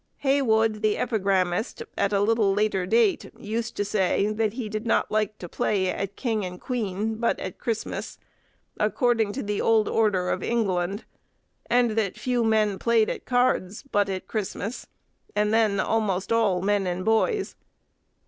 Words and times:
Heywood, 0.23 0.81
the 0.81 0.95
epigrammatist, 0.97 1.83
at 1.95 2.11
a 2.11 2.21
little 2.21 2.51
later 2.55 2.87
date, 2.87 3.29
used 3.37 3.75
to 3.77 3.85
say, 3.85 4.31
that 4.31 4.53
he 4.53 4.67
did 4.67 4.83
not 4.87 5.11
like 5.11 5.37
to 5.37 5.47
play 5.47 5.89
at 5.91 6.15
king 6.15 6.43
and 6.43 6.59
queen, 6.59 7.17
but 7.17 7.39
at 7.39 7.59
Christmas, 7.59 8.17
according 8.79 9.31
to 9.33 9.43
the 9.43 9.61
old 9.61 9.87
order 9.87 10.31
of 10.31 10.41
England; 10.41 11.05
and 11.69 11.91
that 11.91 12.17
few 12.17 12.43
men 12.43 12.79
played 12.79 13.11
at 13.11 13.25
cards, 13.27 13.83
but 13.91 14.09
at 14.09 14.27
Christmas; 14.27 14.87
and 15.35 15.53
then 15.53 15.79
almost 15.79 16.31
all, 16.33 16.63
men 16.63 16.87
and 16.87 17.05
boys. 17.05 17.55